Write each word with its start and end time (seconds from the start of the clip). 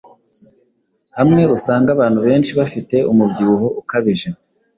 hamwe 1.17 1.41
usanga 1.55 1.89
abantu 1.95 2.19
benshi 2.27 2.51
bafite 2.59 2.95
umubyibuho 3.11 3.67
ukabije 3.81 4.29